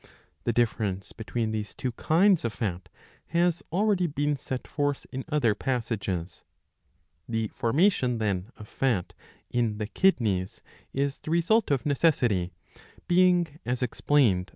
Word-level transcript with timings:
The 0.45 0.51
difference 0.51 1.11
between 1.11 1.51
these 1.51 1.75
two 1.75 1.91
kinds 1.91 2.43
of 2.43 2.53
fat 2.53 2.89
has 3.27 3.61
already 3.71 4.07
been 4.07 4.35
set 4.35 4.67
forth 4.67 5.05
in 5.11 5.23
other 5.29 5.53
passages.^^ 5.53 6.43
The 7.29 7.49
formation, 7.49 8.17
then, 8.17 8.51
of 8.57 8.67
fat 8.67 9.13
in 9.51 9.77
the 9.77 9.85
kidneys 9.85 10.63
is 10.91 11.19
the 11.19 11.29
result 11.29 11.69
of 11.69 11.85
necessity; 11.85 12.51
being, 13.07 13.59
as 13.63 13.83
explained,. 13.83 14.49